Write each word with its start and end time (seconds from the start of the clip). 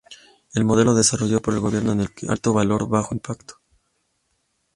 El 0.55 0.65
modelo 0.65 0.95
desarrollado 0.95 1.43
por 1.43 1.53
el 1.53 1.59
gobierno 1.59 1.93
es 1.93 1.99
el 1.99 2.07
de 2.15 2.27
'alto 2.29 2.53
valor, 2.53 2.89
bajo 2.89 3.13
impacto'. 3.13 3.59